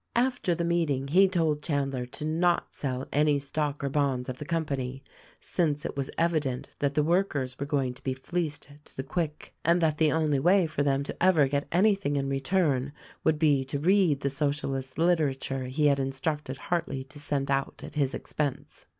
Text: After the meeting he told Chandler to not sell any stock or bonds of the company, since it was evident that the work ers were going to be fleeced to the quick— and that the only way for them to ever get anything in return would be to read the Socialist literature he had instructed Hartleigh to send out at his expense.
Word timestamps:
After 0.15 0.55
the 0.55 0.63
meeting 0.63 1.09
he 1.09 1.27
told 1.27 1.61
Chandler 1.61 2.07
to 2.07 2.25
not 2.25 2.73
sell 2.73 3.07
any 3.13 3.37
stock 3.37 3.83
or 3.83 3.89
bonds 3.89 4.29
of 4.29 4.39
the 4.39 4.45
company, 4.45 5.03
since 5.39 5.85
it 5.85 5.95
was 5.95 6.09
evident 6.17 6.69
that 6.79 6.95
the 6.95 7.03
work 7.03 7.35
ers 7.35 7.59
were 7.59 7.67
going 7.67 7.93
to 7.93 8.03
be 8.03 8.15
fleeced 8.15 8.71
to 8.85 8.95
the 8.97 9.03
quick— 9.03 9.53
and 9.63 9.79
that 9.79 9.99
the 9.99 10.11
only 10.11 10.39
way 10.39 10.65
for 10.65 10.81
them 10.81 11.03
to 11.03 11.15
ever 11.23 11.47
get 11.47 11.67
anything 11.71 12.15
in 12.15 12.29
return 12.29 12.93
would 13.23 13.37
be 13.37 13.63
to 13.65 13.77
read 13.77 14.21
the 14.21 14.31
Socialist 14.31 14.97
literature 14.97 15.65
he 15.65 15.85
had 15.85 15.99
instructed 15.99 16.57
Hartleigh 16.57 17.03
to 17.03 17.19
send 17.19 17.51
out 17.51 17.83
at 17.85 17.93
his 17.93 18.15
expense. 18.15 18.87